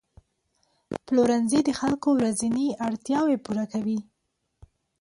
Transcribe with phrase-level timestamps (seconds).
[1.05, 3.99] پلورنځي د خلکو ورځني اړتیاوې پوره کوي.